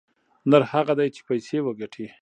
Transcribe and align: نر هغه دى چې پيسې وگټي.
نر 0.49 0.63
هغه 0.71 0.93
دى 0.99 1.07
چې 1.15 1.21
پيسې 1.27 1.57
وگټي. 1.63 2.07